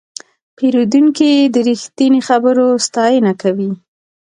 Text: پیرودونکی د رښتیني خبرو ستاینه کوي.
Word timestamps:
پیرودونکی 0.57 1.31
د 1.53 1.55
رښتیني 1.67 2.21
خبرو 2.27 2.67
ستاینه 2.85 3.33
کوي. 3.41 3.71